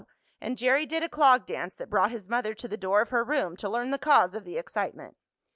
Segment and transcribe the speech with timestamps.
[0.41, 3.23] and Jerry did a clog dance that brought his mother to the door of her
[3.23, 5.15] room to learn the cause of the excitement.